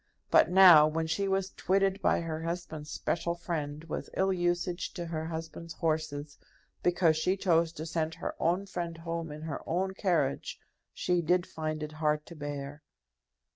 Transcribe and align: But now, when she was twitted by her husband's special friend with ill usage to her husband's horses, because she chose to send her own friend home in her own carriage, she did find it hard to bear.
But 0.31 0.49
now, 0.49 0.87
when 0.87 1.05
she 1.05 1.27
was 1.27 1.51
twitted 1.51 2.01
by 2.01 2.21
her 2.21 2.41
husband's 2.41 2.89
special 2.89 3.35
friend 3.35 3.83
with 3.83 4.09
ill 4.17 4.33
usage 4.33 4.93
to 4.95 5.05
her 5.05 5.27
husband's 5.27 5.75
horses, 5.75 6.39
because 6.81 7.15
she 7.15 7.37
chose 7.37 7.71
to 7.73 7.85
send 7.85 8.15
her 8.15 8.33
own 8.39 8.65
friend 8.65 8.97
home 8.97 9.31
in 9.31 9.43
her 9.43 9.61
own 9.69 9.93
carriage, 9.93 10.59
she 10.91 11.21
did 11.21 11.45
find 11.45 11.83
it 11.83 11.91
hard 11.91 12.25
to 12.25 12.35
bear. 12.35 12.81